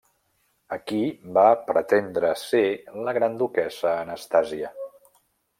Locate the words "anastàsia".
4.07-4.77